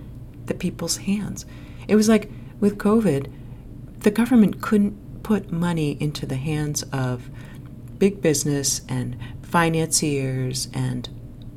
the 0.45 0.53
people's 0.53 0.97
hands. 0.97 1.45
It 1.87 1.95
was 1.95 2.07
like 2.07 2.29
with 2.59 2.77
COVID, 2.77 3.31
the 3.99 4.11
government 4.11 4.61
couldn't 4.61 5.23
put 5.23 5.51
money 5.51 5.97
into 5.99 6.25
the 6.25 6.37
hands 6.37 6.83
of 6.93 7.29
big 7.97 8.21
business 8.21 8.81
and 8.87 9.17
financiers 9.41 10.69
and 10.73 11.09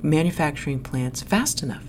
manufacturing 0.02 0.82
plants 0.82 1.22
fast 1.22 1.62
enough. 1.62 1.84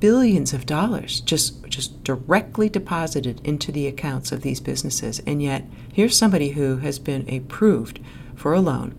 Billions 0.00 0.52
of 0.52 0.66
dollars 0.66 1.20
just 1.20 1.64
just 1.68 2.04
directly 2.04 2.68
deposited 2.68 3.40
into 3.44 3.72
the 3.72 3.86
accounts 3.86 4.32
of 4.32 4.42
these 4.42 4.60
businesses. 4.60 5.20
And 5.26 5.42
yet, 5.42 5.64
here's 5.92 6.16
somebody 6.16 6.50
who 6.50 6.76
has 6.78 6.98
been 6.98 7.28
approved 7.28 8.00
for 8.36 8.52
a 8.52 8.60
loan, 8.60 8.94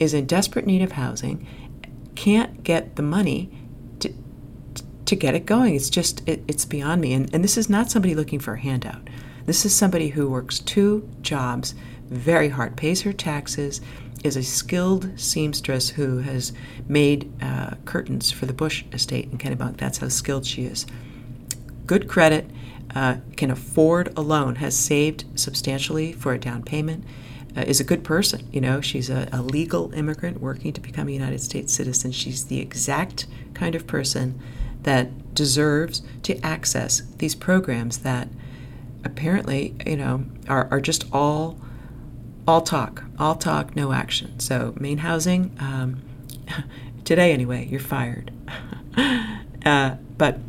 is 0.00 0.14
in 0.14 0.26
desperate 0.26 0.66
need 0.66 0.82
of 0.82 0.92
housing, 0.92 1.46
can't 2.14 2.64
get 2.64 2.96
the 2.96 3.02
money 3.02 3.50
to, 4.00 4.12
to 5.04 5.14
get 5.14 5.34
it 5.34 5.46
going. 5.46 5.74
It's 5.74 5.90
just, 5.90 6.26
it, 6.28 6.42
it's 6.48 6.64
beyond 6.64 7.00
me. 7.00 7.12
And, 7.12 7.32
and 7.34 7.44
this 7.44 7.56
is 7.56 7.70
not 7.70 7.90
somebody 7.90 8.14
looking 8.14 8.40
for 8.40 8.54
a 8.54 8.60
handout. 8.60 9.08
This 9.46 9.64
is 9.64 9.74
somebody 9.74 10.08
who 10.08 10.28
works 10.28 10.58
two 10.58 11.08
jobs 11.22 11.74
very 12.08 12.48
hard, 12.48 12.76
pays 12.76 13.02
her 13.02 13.12
taxes, 13.12 13.80
is 14.22 14.36
a 14.36 14.42
skilled 14.42 15.18
seamstress 15.18 15.90
who 15.90 16.18
has 16.18 16.52
made 16.88 17.32
uh, 17.42 17.74
curtains 17.84 18.30
for 18.30 18.46
the 18.46 18.52
Bush 18.52 18.84
estate 18.92 19.28
in 19.30 19.38
Kennebunk. 19.38 19.78
That's 19.78 19.98
how 19.98 20.08
skilled 20.08 20.44
she 20.44 20.64
is. 20.64 20.86
Good 21.86 22.08
credit, 22.08 22.50
uh, 22.94 23.16
can 23.36 23.50
afford 23.50 24.12
a 24.16 24.20
loan, 24.20 24.56
has 24.56 24.76
saved 24.76 25.24
substantially 25.34 26.12
for 26.12 26.32
a 26.32 26.38
down 26.38 26.62
payment, 26.62 27.04
uh, 27.56 27.62
is 27.62 27.80
a 27.80 27.84
good 27.84 28.04
person. 28.04 28.46
You 28.52 28.60
know, 28.60 28.80
she's 28.80 29.10
a, 29.10 29.28
a 29.32 29.42
legal 29.42 29.92
immigrant 29.94 30.40
working 30.40 30.72
to 30.72 30.80
become 30.80 31.08
a 31.08 31.12
United 31.12 31.40
States 31.40 31.72
citizen. 31.72 32.12
She's 32.12 32.46
the 32.46 32.60
exact 32.60 33.26
kind 33.54 33.74
of 33.74 33.86
person 33.86 34.40
that 34.82 35.34
deserves 35.34 36.02
to 36.22 36.38
access 36.44 37.02
these 37.18 37.34
programs 37.34 37.98
that 37.98 38.28
apparently, 39.04 39.74
you 39.86 39.96
know, 39.96 40.24
are, 40.48 40.68
are 40.70 40.80
just 40.80 41.04
all 41.12 41.58
all 42.50 42.60
talk, 42.60 43.04
all 43.16 43.36
talk, 43.36 43.76
no 43.76 43.92
action. 43.92 44.40
So, 44.40 44.74
Maine 44.76 44.98
housing, 44.98 45.56
um, 45.60 46.02
today 47.04 47.32
anyway, 47.32 47.68
you're 47.70 47.78
fired. 47.78 48.32
uh, 49.64 49.94
but 50.18 50.40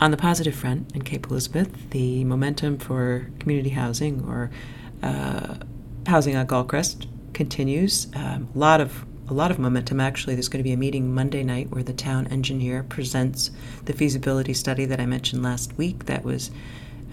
on 0.00 0.10
the 0.10 0.16
positive 0.16 0.56
front 0.56 0.92
in 0.96 1.02
Cape 1.02 1.28
Elizabeth, 1.30 1.90
the 1.90 2.24
momentum 2.24 2.78
for 2.78 3.30
community 3.38 3.70
housing 3.70 4.24
or 4.26 4.50
uh, 5.04 5.54
housing 6.08 6.34
on 6.34 6.48
Gullcrest 6.48 7.06
continues. 7.32 8.08
Um, 8.16 8.48
a 8.56 8.58
lot 8.58 8.80
of 8.80 9.06
a 9.28 9.32
lot 9.32 9.52
of 9.52 9.60
momentum. 9.60 10.00
Actually, 10.00 10.34
there's 10.34 10.48
going 10.48 10.58
to 10.58 10.68
be 10.68 10.72
a 10.72 10.76
meeting 10.76 11.14
Monday 11.14 11.44
night 11.44 11.70
where 11.70 11.84
the 11.84 11.92
town 11.92 12.26
engineer 12.26 12.82
presents 12.82 13.52
the 13.84 13.92
feasibility 13.92 14.52
study 14.52 14.84
that 14.84 14.98
I 14.98 15.06
mentioned 15.06 15.44
last 15.44 15.78
week. 15.78 16.06
That 16.06 16.24
was 16.24 16.50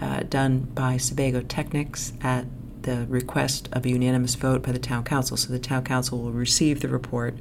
uh, 0.00 0.24
done 0.28 0.62
by 0.74 0.96
Sebago 0.96 1.42
Technics 1.42 2.12
at 2.20 2.46
the 2.82 3.06
request 3.08 3.68
of 3.72 3.84
a 3.84 3.90
unanimous 3.90 4.34
vote 4.34 4.62
by 4.62 4.72
the 4.72 4.78
town 4.78 5.04
council. 5.04 5.36
So 5.36 5.52
the 5.52 5.58
town 5.58 5.84
council 5.84 6.22
will 6.22 6.32
receive 6.32 6.80
the 6.80 6.88
report 6.88 7.34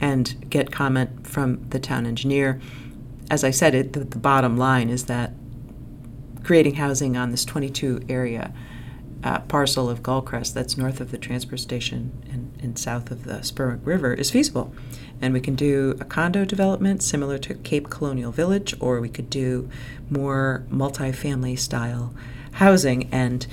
and 0.00 0.48
get 0.48 0.70
comment 0.70 1.26
from 1.26 1.68
the 1.70 1.78
town 1.78 2.06
engineer. 2.06 2.60
As 3.30 3.44
I 3.44 3.50
said, 3.50 3.74
it, 3.74 3.92
the, 3.92 4.00
the 4.00 4.18
bottom 4.18 4.56
line 4.56 4.88
is 4.88 5.04
that 5.06 5.32
creating 6.44 6.76
housing 6.76 7.16
on 7.16 7.30
this 7.30 7.44
22 7.44 8.02
area 8.08 8.52
uh, 9.24 9.40
parcel 9.40 9.90
of 9.90 10.02
Gullcrest 10.02 10.54
that's 10.54 10.76
north 10.76 11.00
of 11.00 11.10
the 11.10 11.18
transfer 11.18 11.56
station 11.56 12.22
and, 12.30 12.56
and 12.62 12.78
south 12.78 13.10
of 13.10 13.24
the 13.24 13.42
Spurwick 13.42 13.80
River 13.84 14.14
is 14.14 14.30
feasible. 14.30 14.72
And 15.20 15.34
we 15.34 15.40
can 15.40 15.56
do 15.56 15.96
a 16.00 16.04
condo 16.04 16.44
development 16.44 17.02
similar 17.02 17.38
to 17.38 17.54
Cape 17.54 17.90
Colonial 17.90 18.30
Village, 18.30 18.74
or 18.78 19.00
we 19.00 19.08
could 19.08 19.28
do 19.28 19.68
more 20.08 20.64
multifamily 20.70 21.58
style 21.58 22.14
housing. 22.52 23.08
And 23.12 23.46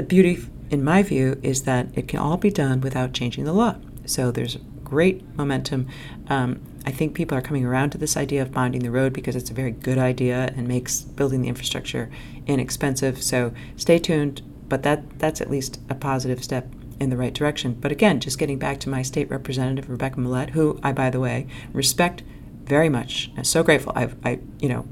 the 0.00 0.06
beauty, 0.06 0.42
in 0.70 0.82
my 0.82 1.02
view, 1.02 1.38
is 1.42 1.64
that 1.64 1.86
it 1.92 2.08
can 2.08 2.20
all 2.20 2.38
be 2.38 2.50
done 2.50 2.80
without 2.80 3.12
changing 3.12 3.44
the 3.44 3.52
law. 3.52 3.76
So 4.06 4.30
there's 4.30 4.56
great 4.82 5.22
momentum. 5.36 5.88
Um, 6.28 6.62
I 6.86 6.90
think 6.90 7.14
people 7.14 7.36
are 7.36 7.42
coming 7.42 7.66
around 7.66 7.90
to 7.90 7.98
this 7.98 8.16
idea 8.16 8.40
of 8.40 8.50
bonding 8.50 8.82
the 8.82 8.90
road 8.90 9.12
because 9.12 9.36
it's 9.36 9.50
a 9.50 9.54
very 9.54 9.72
good 9.72 9.98
idea 9.98 10.54
and 10.56 10.66
makes 10.66 11.02
building 11.02 11.42
the 11.42 11.48
infrastructure 11.48 12.10
inexpensive. 12.46 13.22
So 13.22 13.52
stay 13.76 13.98
tuned, 13.98 14.40
but 14.70 14.84
that 14.84 15.18
that's 15.18 15.42
at 15.42 15.50
least 15.50 15.80
a 15.90 15.94
positive 15.94 16.42
step 16.42 16.72
in 16.98 17.10
the 17.10 17.16
right 17.18 17.34
direction. 17.34 17.74
But 17.74 17.92
again, 17.92 18.20
just 18.20 18.38
getting 18.38 18.58
back 18.58 18.80
to 18.80 18.88
my 18.88 19.02
state 19.02 19.28
representative 19.28 19.90
Rebecca 19.90 20.18
Millett, 20.18 20.50
who 20.50 20.80
I, 20.82 20.92
by 20.92 21.10
the 21.10 21.20
way, 21.20 21.46
respect 21.74 22.22
very 22.64 22.88
much. 22.88 23.30
I'm 23.36 23.44
so 23.44 23.62
grateful. 23.62 23.92
I've, 23.94 24.16
I, 24.24 24.40
you 24.60 24.70
know, 24.70 24.88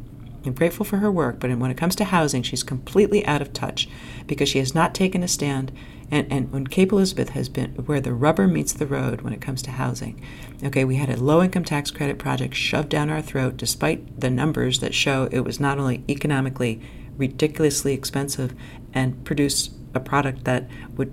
I'm 0.49 0.55
grateful 0.55 0.85
for 0.85 0.97
her 0.99 1.13
work, 1.13 1.39
but 1.39 1.57
when 1.57 1.71
it 1.71 1.77
comes 1.77 1.95
to 1.97 2.05
housing, 2.05 2.43
she's 2.43 2.63
completely 2.63 3.25
out 3.27 3.43
of 3.43 3.53
touch 3.53 3.89
because 4.27 4.49
she 4.49 4.59
has 4.59 4.75
not 4.75 4.95
taken 4.95 5.23
a 5.23 5.29
stand. 5.29 5.71
And, 6.11 6.27
and 6.33 6.51
when 6.51 6.67
Cape 6.67 6.91
Elizabeth 6.91 7.31
has 7.31 7.49
been 7.49 7.73
where 7.73 8.01
the 8.01 8.15
rubber 8.15 8.49
meets 8.49 8.73
the 8.73 8.87
road 8.87 9.21
when 9.21 9.35
it 9.35 9.43
comes 9.43 9.61
to 9.63 9.73
housing. 9.73 10.23
Okay, 10.65 10.85
we 10.85 10.97
had 10.97 11.11
a 11.11 11.23
low 11.23 11.43
income 11.43 11.65
tax 11.65 11.91
credit 11.91 12.19
project 12.19 12.55
shoved 12.55 12.89
down 12.89 13.11
our 13.11 13.21
throat 13.21 13.59
despite 13.59 14.21
the 14.21 14.31
numbers 14.31 14.81
that 14.81 14.95
show 14.95 15.29
it 15.31 15.41
was 15.41 15.61
not 15.61 15.79
only 15.79 16.03
economically 16.09 16.81
ridiculously 17.19 17.93
expensive 17.93 18.55
and 18.95 19.23
produced 19.25 19.73
a 19.95 20.01
product 20.01 20.45
that 20.45 20.67
would 20.97 21.13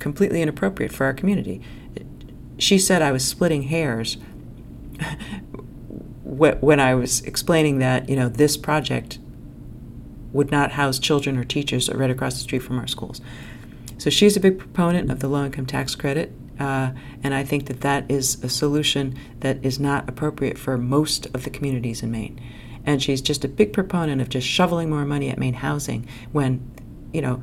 completely 0.00 0.42
inappropriate 0.42 0.92
for 0.92 1.04
our 1.04 1.14
community. 1.14 1.62
She 2.58 2.78
said 2.78 3.02
I 3.02 3.12
was 3.12 3.24
splitting 3.24 3.64
hairs 3.64 4.16
when 6.24 6.80
I 6.80 6.94
was 6.94 7.20
explaining 7.22 7.78
that, 7.78 8.08
you 8.08 8.16
know, 8.16 8.28
this 8.28 8.56
project 8.56 9.18
would 10.32 10.50
not 10.50 10.72
house 10.72 10.98
children 10.98 11.36
or 11.36 11.44
teachers 11.44 11.88
right 11.90 12.10
across 12.10 12.34
the 12.34 12.40
street 12.40 12.60
from 12.60 12.78
our 12.78 12.86
schools. 12.86 13.20
So 13.98 14.10
she's 14.10 14.36
a 14.36 14.40
big 14.40 14.58
proponent 14.58 15.10
of 15.10 15.20
the 15.20 15.28
low 15.28 15.44
income 15.44 15.66
tax 15.66 15.94
credit, 15.94 16.32
uh, 16.58 16.90
and 17.22 17.34
I 17.34 17.44
think 17.44 17.66
that 17.66 17.82
that 17.82 18.10
is 18.10 18.42
a 18.42 18.48
solution 18.48 19.16
that 19.40 19.64
is 19.64 19.78
not 19.78 20.08
appropriate 20.08 20.58
for 20.58 20.76
most 20.76 21.26
of 21.26 21.44
the 21.44 21.50
communities 21.50 22.02
in 22.02 22.10
Maine. 22.10 22.40
And 22.86 23.02
she's 23.02 23.22
just 23.22 23.44
a 23.44 23.48
big 23.48 23.72
proponent 23.72 24.20
of 24.20 24.28
just 24.28 24.46
shoveling 24.46 24.90
more 24.90 25.04
money 25.04 25.30
at 25.30 25.38
Maine 25.38 25.54
housing 25.54 26.06
when, 26.32 26.70
you 27.12 27.22
know, 27.22 27.40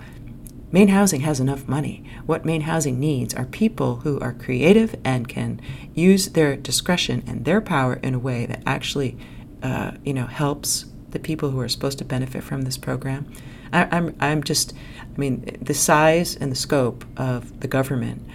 Maine 0.72 0.88
Housing 0.88 1.22
has 1.22 1.40
enough 1.40 1.68
money. 1.68 2.04
What 2.26 2.46
Maine 2.46 2.62
Housing 2.62 3.00
needs 3.00 3.34
are 3.34 3.46
people 3.46 3.98
who 3.98 4.20
are 4.22 4.32
creative 4.32 4.96
and 5.04 5.28
can 5.28 5.60
use 5.94 6.30
their 6.30 6.56
discretion 6.56 7.24
and 7.28 7.44
their 7.44 7.60
power 7.60 7.96
in 7.96 8.14
a 8.14 8.20
way 8.20 8.46
that 8.46 8.64
actually, 8.66 9.18
uh, 9.62 9.92
you 10.06 10.14
know, 10.14 10.28
helps 10.28 10.86
the 11.10 11.20
people 11.20 11.50
who 11.50 11.60
are 11.60 11.68
supposed 11.68 11.98
to 11.98 12.06
benefit 12.06 12.42
from 12.44 12.62
this 12.62 12.78
program. 12.78 13.30
I, 13.74 13.84
I'm, 13.92 14.16
I'm 14.22 14.44
just, 14.44 14.74
I 15.02 15.20
mean, 15.20 15.58
the 15.62 15.74
size 15.74 16.38
and 16.38 16.50
the 16.52 16.56
scope 16.56 17.04
of 17.18 17.60
the 17.60 17.68
government 17.68 18.26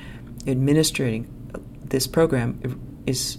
administering 0.47 1.33
this 1.85 2.07
program 2.07 3.03
is 3.07 3.39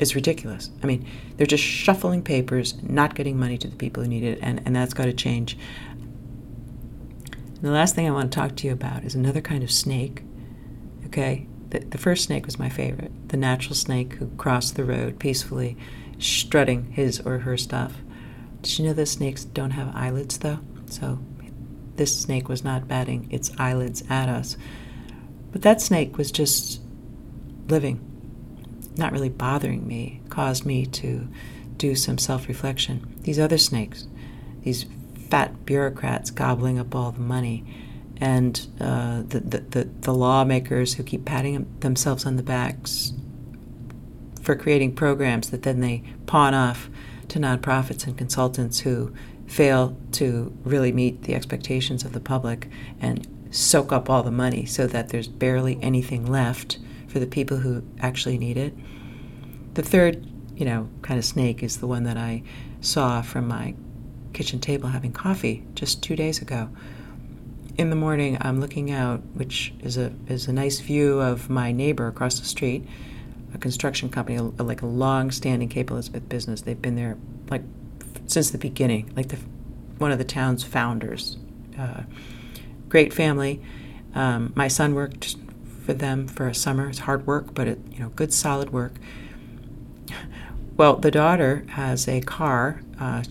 is 0.00 0.14
ridiculous. 0.14 0.70
I 0.82 0.86
mean, 0.86 1.06
they're 1.36 1.46
just 1.46 1.62
shuffling 1.62 2.22
papers, 2.22 2.74
not 2.82 3.14
getting 3.14 3.38
money 3.38 3.58
to 3.58 3.68
the 3.68 3.76
people 3.76 4.02
who 4.02 4.08
need 4.08 4.24
it, 4.24 4.38
and, 4.40 4.62
and 4.64 4.74
that's 4.74 4.94
got 4.94 5.04
to 5.04 5.12
change. 5.12 5.58
And 7.60 7.68
the 7.68 7.74
last 7.74 7.94
thing 7.94 8.08
I 8.08 8.10
want 8.10 8.32
to 8.32 8.38
talk 8.38 8.56
to 8.56 8.66
you 8.66 8.72
about 8.72 9.04
is 9.04 9.14
another 9.14 9.42
kind 9.42 9.62
of 9.62 9.70
snake. 9.70 10.22
Okay? 11.06 11.46
The, 11.68 11.80
the 11.80 11.98
first 11.98 12.24
snake 12.24 12.46
was 12.46 12.58
my 12.58 12.70
favorite 12.70 13.12
the 13.28 13.36
natural 13.36 13.74
snake 13.74 14.14
who 14.14 14.28
crossed 14.36 14.76
the 14.76 14.84
road 14.84 15.18
peacefully, 15.18 15.76
strutting 16.18 16.92
his 16.92 17.20
or 17.20 17.38
her 17.40 17.56
stuff. 17.56 17.98
Did 18.62 18.78
you 18.78 18.86
know 18.86 18.92
that 18.94 19.06
snakes 19.06 19.44
don't 19.44 19.72
have 19.72 19.94
eyelids, 19.94 20.38
though? 20.38 20.58
So 20.86 21.18
this 21.96 22.18
snake 22.18 22.48
was 22.48 22.64
not 22.64 22.88
batting 22.88 23.28
its 23.30 23.52
eyelids 23.58 24.02
at 24.08 24.28
us. 24.28 24.56
But 25.52 25.62
that 25.62 25.82
snake 25.82 26.16
was 26.16 26.32
just 26.32 26.80
living, 27.68 28.00
not 28.96 29.12
really 29.12 29.28
bothering 29.28 29.86
me, 29.86 30.22
caused 30.30 30.64
me 30.64 30.86
to 30.86 31.28
do 31.76 31.94
some 31.94 32.16
self 32.16 32.48
reflection. 32.48 33.18
These 33.20 33.38
other 33.38 33.58
snakes, 33.58 34.06
these 34.62 34.86
fat 35.30 35.64
bureaucrats 35.64 36.30
gobbling 36.30 36.78
up 36.78 36.94
all 36.94 37.12
the 37.12 37.20
money, 37.20 37.64
and 38.20 38.66
uh, 38.80 39.22
the, 39.26 39.40
the, 39.40 39.58
the, 39.60 39.84
the 40.00 40.14
lawmakers 40.14 40.94
who 40.94 41.02
keep 41.02 41.24
patting 41.24 41.66
themselves 41.80 42.26
on 42.26 42.36
the 42.36 42.42
backs 42.42 43.12
for 44.42 44.54
creating 44.54 44.94
programs 44.94 45.50
that 45.50 45.62
then 45.62 45.80
they 45.80 46.02
pawn 46.26 46.54
off 46.54 46.90
to 47.28 47.38
nonprofits 47.38 48.06
and 48.06 48.18
consultants 48.18 48.80
who 48.80 49.14
fail 49.46 49.96
to 50.12 50.56
really 50.64 50.92
meet 50.92 51.22
the 51.22 51.34
expectations 51.34 52.04
of 52.04 52.12
the 52.12 52.20
public 52.20 52.68
and 53.00 53.26
soak 53.50 53.92
up 53.92 54.08
all 54.08 54.22
the 54.22 54.30
money 54.30 54.64
so 54.64 54.86
that 54.86 55.08
there's 55.08 55.28
barely 55.28 55.78
anything 55.82 56.24
left 56.24 56.78
for 57.08 57.18
the 57.18 57.26
people 57.26 57.58
who 57.58 57.82
actually 58.00 58.38
need 58.38 58.56
it. 58.56 58.74
The 59.74 59.82
third, 59.82 60.26
you 60.54 60.64
know, 60.64 60.88
kind 61.02 61.18
of 61.18 61.24
snake 61.24 61.62
is 61.62 61.78
the 61.78 61.86
one 61.86 62.04
that 62.04 62.16
I 62.16 62.42
saw 62.80 63.22
from 63.22 63.48
my 63.48 63.74
kitchen 64.32 64.60
table 64.60 64.88
having 64.88 65.12
coffee 65.12 65.64
just 65.74 66.02
two 66.02 66.16
days 66.16 66.40
ago. 66.40 66.68
In 67.76 67.90
the 67.90 67.96
morning, 67.96 68.36
I'm 68.40 68.60
looking 68.60 68.90
out, 68.90 69.20
which 69.34 69.72
is 69.80 69.96
a 69.96 70.12
is 70.28 70.48
a 70.48 70.52
nice 70.52 70.80
view 70.80 71.20
of 71.20 71.48
my 71.48 71.72
neighbor 71.72 72.06
across 72.08 72.38
the 72.38 72.46
street, 72.46 72.86
a 73.54 73.58
construction 73.58 74.08
company, 74.08 74.36
a, 74.36 74.42
like 74.42 74.82
a 74.82 74.86
long-standing 74.86 75.68
Cape 75.68 75.90
Elizabeth 75.90 76.28
business. 76.28 76.62
They've 76.62 76.80
been 76.80 76.96
there 76.96 77.16
like 77.48 77.62
since 78.26 78.50
the 78.50 78.58
beginning, 78.58 79.12
like 79.16 79.28
the 79.28 79.38
one 79.98 80.12
of 80.12 80.18
the 80.18 80.24
town's 80.24 80.62
founders. 80.62 81.38
Uh, 81.78 82.02
great 82.88 83.12
family. 83.12 83.62
Um, 84.14 84.52
my 84.56 84.68
son 84.68 84.94
worked 84.94 85.36
for 85.84 85.94
them 85.94 86.26
for 86.26 86.48
a 86.48 86.54
summer. 86.54 86.88
It's 86.88 87.00
hard 87.00 87.26
work, 87.26 87.54
but 87.54 87.68
it, 87.68 87.78
you 87.90 88.00
know, 88.00 88.08
good 88.10 88.32
solid 88.32 88.70
work. 88.72 88.94
Well, 90.76 90.96
the 90.96 91.10
daughter 91.10 91.64
has 91.70 92.08
a 92.08 92.20
car, 92.22 92.80
uh, 92.98 93.22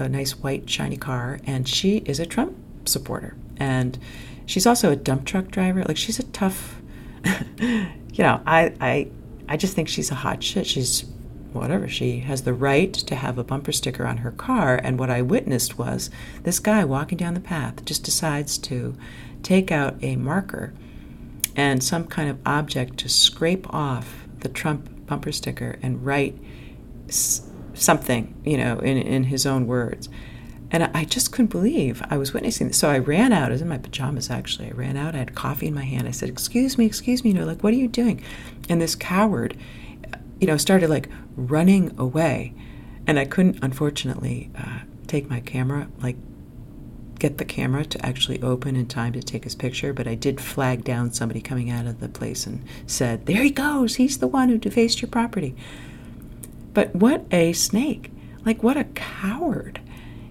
a 0.00 0.08
nice 0.08 0.38
white 0.38 0.68
shiny 0.68 0.96
car, 0.96 1.40
and 1.44 1.68
she 1.68 1.98
is 1.98 2.20
a 2.20 2.26
Trump 2.26 2.56
supporter. 2.84 3.36
And 3.56 3.98
she's 4.44 4.66
also 4.66 4.90
a 4.90 4.96
dump 4.96 5.24
truck 5.24 5.48
driver. 5.48 5.84
Like 5.84 5.96
she's 5.96 6.18
a 6.18 6.24
tough, 6.24 6.80
you 7.58 7.88
know. 8.18 8.40
I 8.46 8.72
I 8.80 9.08
I 9.48 9.56
just 9.56 9.74
think 9.74 9.88
she's 9.88 10.10
a 10.10 10.16
hot 10.16 10.42
shit. 10.42 10.66
She's 10.66 11.04
whatever. 11.52 11.88
She 11.88 12.20
has 12.20 12.42
the 12.42 12.54
right 12.54 12.92
to 12.92 13.14
have 13.14 13.38
a 13.38 13.44
bumper 13.44 13.72
sticker 13.72 14.06
on 14.06 14.18
her 14.18 14.30
car. 14.30 14.78
And 14.82 14.98
what 14.98 15.10
I 15.10 15.22
witnessed 15.22 15.78
was 15.78 16.10
this 16.42 16.58
guy 16.58 16.84
walking 16.84 17.18
down 17.18 17.34
the 17.34 17.40
path 17.40 17.84
just 17.84 18.04
decides 18.04 18.58
to 18.58 18.94
take 19.42 19.72
out 19.72 19.96
a 20.02 20.16
marker 20.16 20.74
and 21.54 21.82
some 21.82 22.04
kind 22.04 22.28
of 22.28 22.38
object 22.44 22.98
to 22.98 23.08
scrape 23.08 23.72
off 23.72 24.26
the 24.40 24.48
Trump 24.48 25.06
bumper 25.06 25.32
sticker 25.32 25.78
and 25.82 26.04
write 26.04 26.36
something, 27.76 28.34
you 28.44 28.56
know, 28.56 28.78
in, 28.78 28.96
in 28.96 29.24
his 29.24 29.46
own 29.46 29.66
words. 29.66 30.08
And 30.70 30.82
I 30.82 31.04
just 31.04 31.30
couldn't 31.30 31.50
believe 31.50 32.02
I 32.10 32.16
was 32.16 32.32
witnessing 32.32 32.68
this. 32.68 32.78
So 32.78 32.90
I 32.90 32.98
ran 32.98 33.32
out. 33.32 33.50
I 33.50 33.52
was 33.52 33.62
in 33.62 33.68
my 33.68 33.78
pajamas, 33.78 34.30
actually. 34.30 34.68
I 34.68 34.72
ran 34.72 34.96
out. 34.96 35.14
I 35.14 35.18
had 35.18 35.34
coffee 35.34 35.68
in 35.68 35.74
my 35.74 35.84
hand. 35.84 36.08
I 36.08 36.10
said, 36.10 36.28
Excuse 36.28 36.76
me, 36.76 36.86
excuse 36.86 37.22
me. 37.22 37.30
You 37.30 37.36
know, 37.36 37.46
like, 37.46 37.62
what 37.62 37.72
are 37.72 37.76
you 37.76 37.86
doing? 37.86 38.22
And 38.68 38.80
this 38.80 38.96
coward, 38.96 39.56
you 40.40 40.46
know, 40.46 40.56
started 40.56 40.90
like 40.90 41.08
running 41.36 41.94
away. 41.98 42.52
And 43.06 43.18
I 43.18 43.24
couldn't, 43.24 43.60
unfortunately, 43.62 44.50
uh, 44.58 44.80
take 45.06 45.30
my 45.30 45.38
camera, 45.38 45.88
like, 46.02 46.16
get 47.20 47.38
the 47.38 47.44
camera 47.44 47.84
to 47.84 48.04
actually 48.04 48.42
open 48.42 48.76
in 48.76 48.86
time 48.86 49.12
to 49.12 49.22
take 49.22 49.44
his 49.44 49.54
picture. 49.54 49.92
But 49.92 50.08
I 50.08 50.16
did 50.16 50.40
flag 50.40 50.82
down 50.82 51.12
somebody 51.12 51.40
coming 51.40 51.70
out 51.70 51.86
of 51.86 52.00
the 52.00 52.08
place 52.08 52.44
and 52.44 52.64
said, 52.86 53.26
There 53.26 53.42
he 53.42 53.50
goes. 53.50 53.94
He's 53.94 54.18
the 54.18 54.26
one 54.26 54.48
who 54.48 54.58
defaced 54.58 55.00
your 55.00 55.10
property. 55.10 55.54
But 56.76 56.94
what 56.94 57.24
a 57.30 57.54
snake. 57.54 58.10
Like, 58.44 58.62
what 58.62 58.76
a 58.76 58.84
coward. 58.84 59.80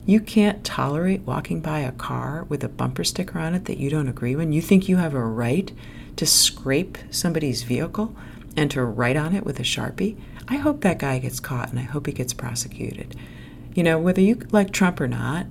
You 0.05 0.19
can't 0.19 0.63
tolerate 0.63 1.21
walking 1.21 1.59
by 1.59 1.79
a 1.79 1.91
car 1.91 2.45
with 2.47 2.63
a 2.63 2.69
bumper 2.69 3.03
sticker 3.03 3.39
on 3.39 3.55
it 3.55 3.65
that 3.65 3.79
you 3.79 3.89
don't 3.89 4.07
agree 4.07 4.35
with. 4.35 4.53
You 4.53 4.61
think 4.61 4.87
you 4.87 4.97
have 4.97 5.15
a 5.15 5.25
right 5.25 5.71
to 6.17 6.25
scrape 6.27 6.99
somebody's 7.09 7.63
vehicle 7.63 8.15
and 8.55 8.69
to 8.69 8.85
write 8.85 9.17
on 9.17 9.33
it 9.33 9.43
with 9.43 9.59
a 9.59 9.63
Sharpie? 9.63 10.17
I 10.47 10.57
hope 10.57 10.81
that 10.81 10.99
guy 10.99 11.17
gets 11.17 11.39
caught 11.39 11.71
and 11.71 11.79
I 11.79 11.81
hope 11.81 12.05
he 12.05 12.13
gets 12.13 12.31
prosecuted. 12.31 13.15
You 13.73 13.81
know, 13.81 13.97
whether 13.97 14.21
you 14.21 14.39
like 14.51 14.69
Trump 14.69 15.01
or 15.01 15.07
not, 15.07 15.47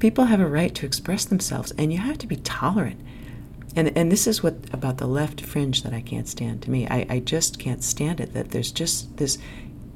people 0.00 0.24
have 0.24 0.40
a 0.40 0.46
right 0.46 0.74
to 0.74 0.84
express 0.84 1.24
themselves 1.24 1.72
and 1.78 1.94
you 1.94 1.98
have 1.98 2.18
to 2.18 2.26
be 2.26 2.36
tolerant. 2.36 3.00
And, 3.74 3.96
and 3.96 4.12
this 4.12 4.26
is 4.26 4.42
what 4.42 4.56
about 4.70 4.98
the 4.98 5.06
left 5.06 5.40
fringe 5.40 5.82
that 5.82 5.94
I 5.94 6.02
can't 6.02 6.28
stand 6.28 6.60
to 6.62 6.70
me. 6.70 6.86
I, 6.88 7.06
I 7.08 7.18
just 7.20 7.58
can't 7.58 7.82
stand 7.82 8.20
it 8.20 8.34
that 8.34 8.50
there's 8.50 8.70
just 8.70 9.16
this 9.16 9.38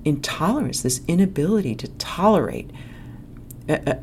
intolerance, 0.05 0.83
this 0.83 1.01
inability 1.09 1.75
to 1.77 1.89
tolerate 1.89 2.71
a, 3.69 3.75
a, 3.91 4.03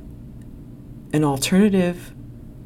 an 1.14 1.24
alternative 1.24 2.14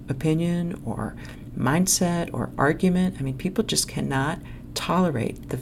opinion 0.10 0.82
or 0.86 1.16
mindset 1.58 2.30
or 2.34 2.52
argument. 2.58 3.18
I 3.20 3.24
mean, 3.24 3.38
people 3.38 3.64
just 3.64 3.88
cannot 3.88 4.40
tolerate 4.74 5.50
the 5.50 5.60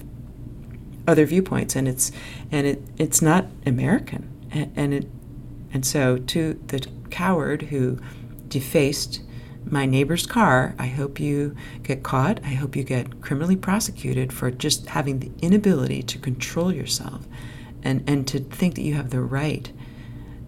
other 1.07 1.25
viewpoints, 1.25 1.75
and 1.75 1.87
it's 1.87 2.11
and 2.51 2.65
it 2.65 2.81
it's 2.97 3.21
not 3.21 3.45
American, 3.65 4.29
and, 4.51 4.71
and 4.75 4.93
it 4.93 5.07
and 5.73 5.85
so 5.85 6.17
to 6.17 6.59
the 6.67 6.85
coward 7.09 7.63
who 7.63 7.99
defaced 8.47 9.21
my 9.65 9.85
neighbor's 9.85 10.25
car, 10.25 10.75
I 10.77 10.87
hope 10.87 11.19
you 11.19 11.55
get 11.83 12.03
caught. 12.03 12.39
I 12.43 12.49
hope 12.49 12.75
you 12.75 12.83
get 12.83 13.21
criminally 13.21 13.55
prosecuted 13.55 14.33
for 14.33 14.51
just 14.51 14.87
having 14.87 15.19
the 15.19 15.31
inability 15.41 16.03
to 16.03 16.17
control 16.19 16.71
yourself 16.71 17.25
and, 17.83 18.03
and 18.07 18.27
to 18.29 18.39
think 18.39 18.75
that 18.75 18.81
you 18.81 18.93
have 18.95 19.09
the 19.09 19.21
right 19.21 19.71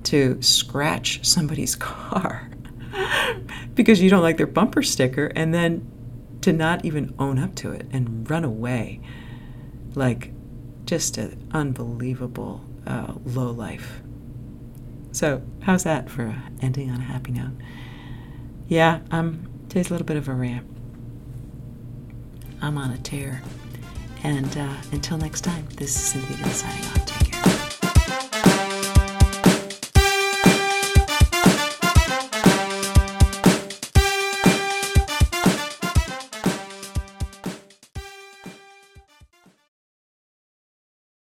to 0.04 0.42
scratch 0.42 1.24
somebody's 1.26 1.76
car 1.76 2.50
because 3.74 4.02
you 4.02 4.10
don't 4.10 4.22
like 4.22 4.38
their 4.38 4.48
bumper 4.48 4.82
sticker 4.82 5.28
and 5.36 5.54
then 5.54 5.92
to 6.42 6.54
not 6.54 6.86
even 6.86 7.14
own 7.20 7.40
up 7.40 7.56
to 7.56 7.72
it 7.72 7.88
and 7.92 8.30
run 8.30 8.44
away 8.44 9.02
like 9.96 10.32
just 10.86 11.18
an 11.18 11.50
unbelievable 11.52 12.62
uh, 12.86 13.14
low 13.26 13.52
life. 13.52 14.02
So, 15.12 15.42
how's 15.62 15.84
that 15.84 16.10
for 16.10 16.36
ending 16.62 16.92
on 16.92 16.98
a 16.98 17.04
happy 17.04 17.32
note? 17.32 17.54
Yeah, 18.68 19.00
um, 19.12 19.48
today's 19.70 19.90
a 19.90 19.94
little 19.94 20.06
bit 20.06 20.18
of 20.18 20.28
a 20.28 20.34
rant. 20.34 20.68
I'm 22.62 22.78
on 22.78 22.92
a 22.92 22.98
tear. 22.98 23.42
And 24.24 24.58
uh, 24.58 24.74
until 24.92 25.18
next 25.18 25.42
time, 25.42 25.68
this 25.78 25.96
is 25.96 26.02
Cynthia 26.02 26.48
signing 26.48 26.86
off. 26.86 27.05